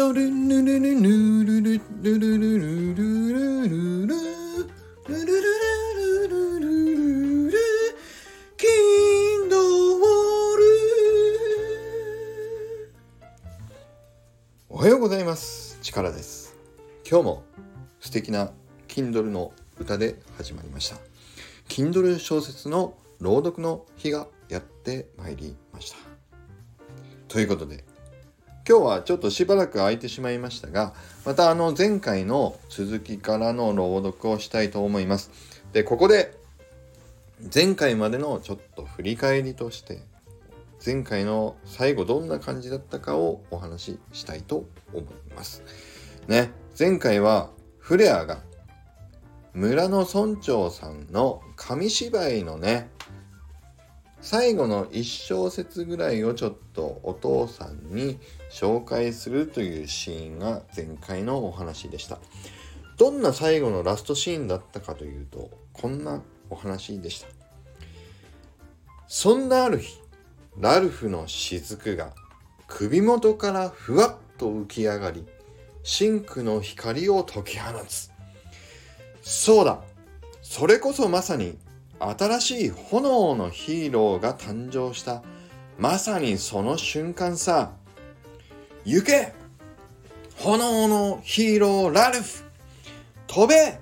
[0.00, 4.16] ドルヌルルヌルルルルルルルルルルルル
[5.06, 6.64] ルルルル
[6.96, 7.58] ルル
[8.56, 8.66] キ
[9.44, 10.00] ンドウ
[10.56, 10.64] ル
[14.70, 15.78] おはようございます。
[15.82, 16.56] 力です。
[17.06, 17.42] 今日も
[18.00, 18.52] 素敵な
[18.88, 20.96] Kindle の歌で始まりました。
[21.68, 25.98] Kindle 小説の朗読の日がやってまいりました。
[27.28, 27.84] ということで
[28.68, 35.30] 今日はちょっとしばらく空いてしまいましたがまたあの前回の続きからの朗読をしたいと思います。
[35.72, 36.38] でここで
[37.52, 40.02] 前回までのちょっと振り返りとして
[40.84, 45.62] 前回の最後どんな感じだったかをお話ししたいと思います。
[46.28, 48.42] ね前回はフレアが
[49.52, 52.88] 村の村長さんの紙芝居のね
[54.22, 58.18] 最後の1小節ぐらいをちょっとお父さんに
[58.50, 62.18] 紹介するというシーンが前回のお話でした。
[62.98, 67.28] どんな最後のラストシーンだったかというとこんなお話でした。
[69.08, 69.98] そんなある日
[70.58, 72.12] ラルフの雫が
[72.66, 75.26] 首元からふわっと浮き上がり
[75.82, 78.10] 真紅の光を解き放つ。
[79.22, 79.80] そうだ
[80.42, 81.56] それこそまさに
[82.00, 85.22] 新しい炎のヒーローが誕生した。
[85.78, 87.72] まさにその瞬間さ。
[88.84, 89.32] 行け！
[90.38, 92.44] 炎のヒーローラルフ！
[93.26, 93.78] 飛べ！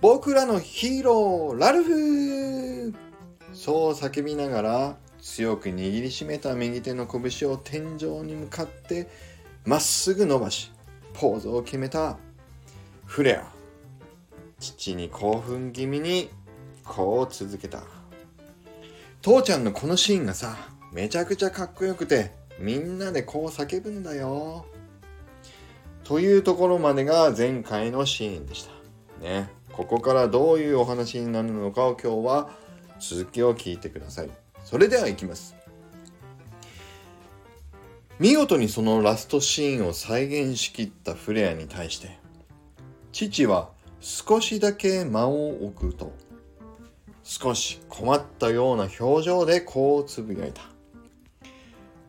[0.00, 2.94] 僕らのヒーローラルフ！
[3.52, 9.08] そう叫びながら強く握りしめた右手の拳を天井に向かって
[9.64, 10.72] まっすぐ伸ばし
[11.14, 12.18] ポーズを決めた。
[13.06, 13.44] フレア
[14.58, 16.30] 父に興奮気味に
[16.90, 17.82] こう続けた。
[19.22, 20.56] 父ちゃんのこのシーンがさ
[20.92, 24.66] めちゃくちゃかっこよくてみんなでこう叫ぶんだよ。
[26.02, 28.72] というところまでが前回のシーンでした。
[29.24, 29.48] ね。
[29.70, 32.50] ここからどういうお話になるのかを今日は
[32.98, 34.30] 続きを聞いてください。
[34.64, 35.54] それではいきます。
[38.18, 42.18] 見事にそのラストシーンを再現しきったフレアに対して
[43.12, 46.12] 父は少しだけ間を置くと
[47.22, 50.62] 少し困ったような表情でこうつぶやいた。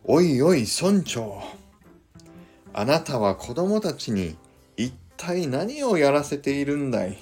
[0.04, 1.44] おいおい村長
[2.74, 4.36] あなたは子供たちに
[4.78, 7.18] 一体何をやらせているんだい？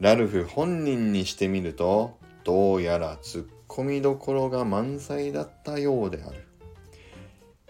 [0.00, 6.44] ラルフ本人にしてみるとどうやら突っ込みどころが満載だったようである。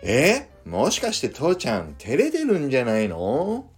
[0.03, 0.49] え？
[0.65, 3.71] もしかして父ちゃん照れてるんじゃないの？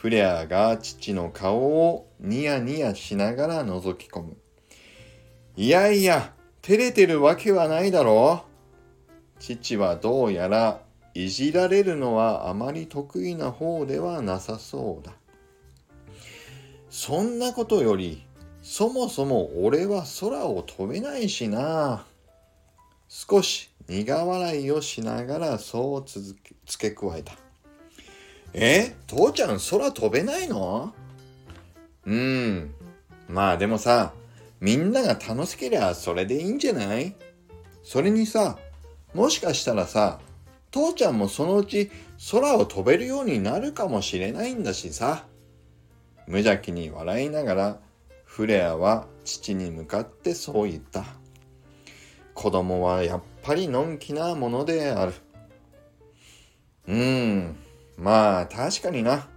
[0.00, 4.36] フレアが父の顔をニヤニヤしながら覗き込む。
[5.56, 8.46] いやいや、照れてるわけはないだろ
[9.38, 9.40] う。
[9.40, 10.80] 父はどうやら
[11.12, 15.12] いじられるのはあまり得意な方ではなさそうだ。
[16.88, 18.24] そんなことより、
[18.62, 22.06] そもそも俺は空を飛べないしな。
[23.06, 27.49] 少し苦笑いをしながらそう続け付け加えた。
[28.52, 28.94] え？
[29.06, 30.92] 父ちゃん空飛べないの？
[32.06, 32.74] うん。
[33.28, 34.12] まあでもさ、
[34.60, 37.14] みんなが楽しけりゃそれでいいんじゃない？
[37.82, 38.58] それにさ、
[39.14, 40.20] もしかしたらさ、
[40.70, 41.90] 父ちゃんもそのうち
[42.30, 45.24] 空を飛べるようになるかもしれないんだしさ。
[46.26, 47.78] 無邪気に笑いながら、
[48.24, 51.04] フレアは父に向かってそう言った。
[52.34, 55.12] 子供はやっぱりのんきなものである。
[56.86, 57.56] うーん。
[58.00, 59.28] まあ確かにな。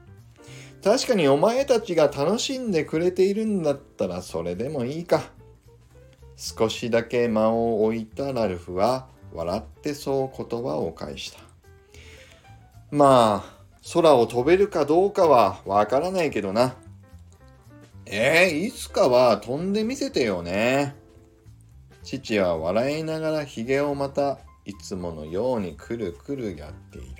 [0.84, 5.24] 確かにお前たちが楽しんでくれているんだったらそれでもいいか。
[6.35, 11.40] 少しだけ間を置いたラルフは笑ってそう言葉を返した。
[12.91, 13.63] まあ、
[13.94, 16.75] 空を飛べるかどうかはわからないけどな。
[18.06, 20.96] えー、いつかは飛んでみせてよね。
[22.03, 27.12] 父は笑いながらひげをまたいつものようにくるくるやってい。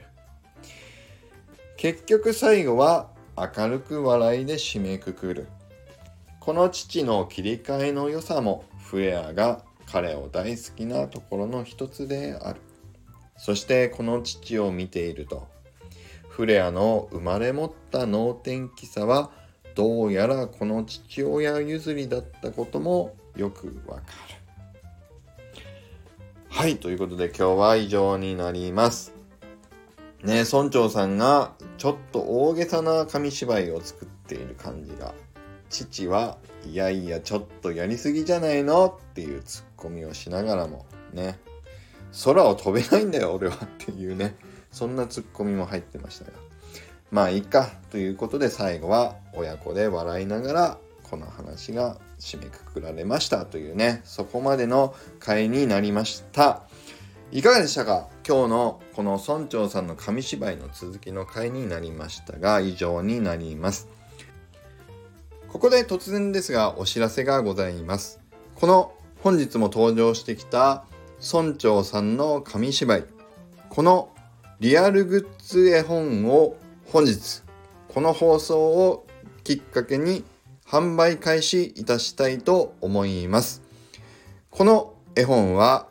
[1.84, 5.50] 結局最後は明るく笑いで締めくくる。
[6.40, 12.62] この父の切り替えの良さもフレアが彼を大好きなところの一つである。
[13.36, 15.46] そしてこの父を見ていると、
[16.30, 19.32] フレアの生まれ持った能天気さは
[19.76, 25.66] どうやらこの父親譲りだったこともよくわかる。
[26.48, 29.14] はい、ということで今日は以上になります。
[30.24, 31.52] ね、村長さんが
[31.84, 35.14] ちょっと大げさな紙芝居を作っている感じが、
[35.70, 41.38] 父はいやいやちょっとやりすぎじゃないのっていうツッコミをしながらもね、
[42.24, 44.38] 空を飛べないんだよ俺はっていうね、
[44.72, 46.32] そんなツッコミも入ってましたが。
[47.12, 54.00] まあいいかということで最後は親子で笑いながらこの話が締めくくられましたというね。
[54.06, 56.63] そこまでの回になりました。
[57.36, 58.10] いかがでしたか？
[58.28, 63.88] 今日のこの村長さんの紙芝居の続きの回になりましたが以上になります。
[65.48, 68.22] ここで突然ですがお知らせがございます。
[68.54, 68.94] この
[69.24, 70.86] 本日も登場してきた
[71.34, 73.06] 村長さんの紙芝居。
[73.68, 74.10] この
[74.60, 76.56] リアルグッズ絵本を
[76.86, 77.42] 本日
[77.88, 79.08] この放送を
[79.44, 80.24] きっかけに
[80.68, 83.64] 販売開始いたしたいと思います。
[84.52, 85.88] この絵本は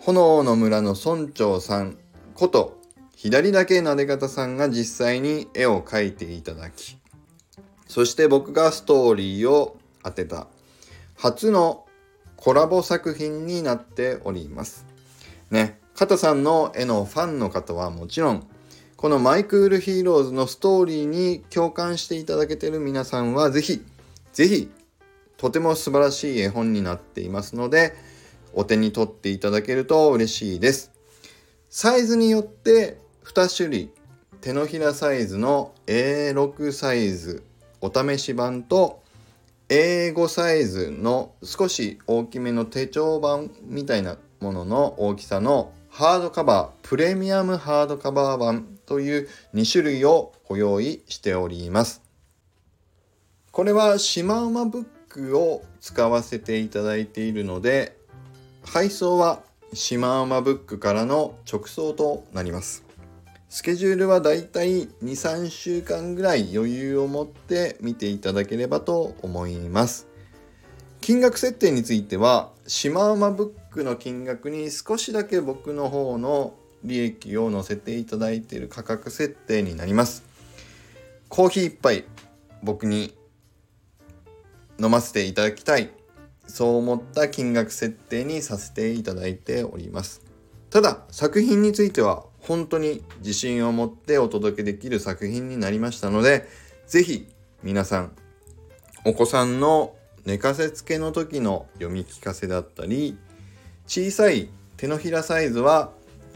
[0.00, 1.98] 炎の村の村長さん
[2.34, 2.78] こと
[3.14, 6.96] 左だけなで方さんが実際に絵を描いていただき
[7.86, 10.46] そして僕がストーリーを当てた
[11.16, 11.84] 初の
[12.36, 14.86] コラボ作品になっております。
[15.50, 18.46] ね片さんの絵のファンの方はもちろん
[18.96, 23.84] この My Cool Heroes のストーリーに共感していただけている皆さんはぜひ
[24.32, 24.70] ぜひ
[25.36, 27.94] とても素晴らしい絵本になっていますので
[28.52, 30.92] お手に取っていただけると嬉しいです。
[31.68, 33.90] サイズによって2種類
[34.40, 37.42] 手のひらサイズの A6 サイズ
[37.80, 39.02] お試し版と
[39.68, 52.02] A5 サイズの少し大きめの手帳版みたいなものの大きさのハードカバープレミアムハードカバー版という2種類をご用意しております。
[53.52, 57.96] これはシマウマブックを使わせていただいているので
[58.72, 62.84] 配送はシマウマブックからの直送となります。
[63.48, 70.06] スケジュールはだいたい23週間ぐらい余裕を持って見ていただければと思います。
[71.00, 80.22] 金額設定についてはシマウマブックの金額に少しだけ僕の方の利益を載せていただいている価格設定になります。
[81.28, 82.04] コーヒー1杯
[82.62, 83.16] 僕に
[84.78, 85.90] 飲ませていただきたい。
[86.50, 90.22] そう思った金額設定にさせていただいております。
[90.70, 96.48] ただ作品については本当に自信を持ってお届けできる作品になりましたので
[96.86, 97.28] 是非
[97.62, 98.12] 皆さん
[99.04, 99.94] お子さんの
[100.24, 103.18] 寝かせつけの時の読み聞かせだったり
[103.86, 105.90] 小さい手のひらサイズは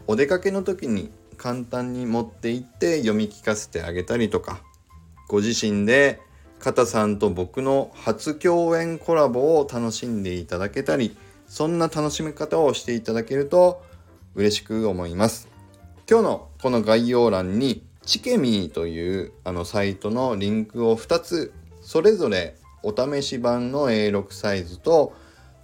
[0.07, 4.61] お出かけの時に簡単に持って行って読み聞かせてあげたりとか
[5.29, 6.21] ご自身で
[6.65, 11.15] 片さんと僕の初共演コラボを楽しんでいただけたり
[11.47, 13.83] そんな楽しみ方をしていただけると
[14.35, 15.51] 嬉しく思います。
[16.09, 21.53] 今日のこの概要欄にチケミーというあのサイトのリンクを2つ
[21.83, 25.13] それぞれお試し版の A6 サイズと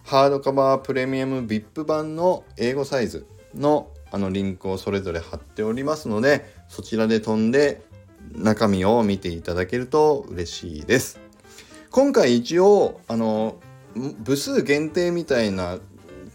[0.05, 7.89] ハードカバープレミアム VIP 版の英語サイズのあのリンクをそれぞれ貼っておりますのでそちらで飛んで
[8.35, 11.21] 中身を見ていただけると嬉しいです。
[11.91, 13.57] 今回一応あの
[13.95, 15.79] 部数限定みたいな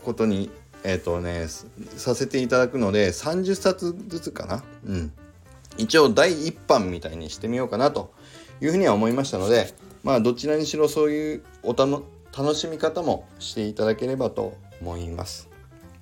[0.03, 0.49] ことに
[0.83, 1.47] えっ、ー、とね
[1.95, 4.63] させていただくので30冊ずつかな。
[4.85, 5.11] うん。
[5.77, 8.13] 一応第1版みたいにしてみようかなと
[8.61, 15.54] いうふうには思いましたのでまあどちらにしろそういうお楽しみ方もしていただければと思います。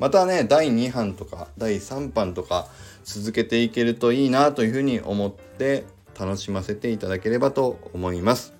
[0.03, 2.67] またね第2版とか第3版とか
[3.05, 5.85] 続けていけるといいなというふうに思って
[6.19, 8.53] 楽しませていただければと思います。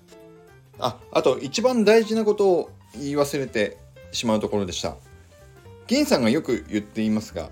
[0.78, 3.76] ああと一番大事なことを言い忘れて
[4.10, 4.96] しまうところでした。
[5.86, 7.50] 銀さんがよく言っていますが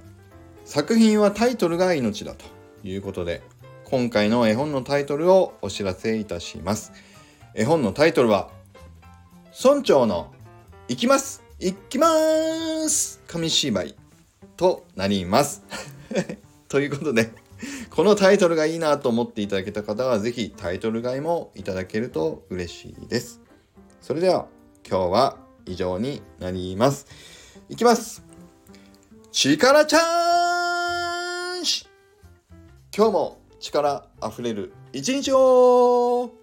[0.65, 2.47] 作品はタイトルが命だと
[2.89, 3.43] いうことで
[3.85, 6.95] 今回の絵本のタイトルをお知らせいたします。
[7.55, 8.49] 絵本のタイトルは
[9.63, 10.33] 村長の
[10.89, 11.42] 行きます。
[11.64, 12.09] 行きま
[12.88, 13.95] す紙芝居
[14.57, 15.62] となります
[16.69, 17.31] ということで、
[17.90, 23.40] このタイトルがいいなと思っていただけた方は、是非タイトル買いもいただけると嬉しいです。
[24.00, 24.49] それでは、
[24.85, 27.07] 今日は以上になります。
[27.69, 28.25] いきます
[29.31, 30.02] 力チャー
[31.61, 31.62] ン
[32.97, 36.42] 今日も力あふれる一日を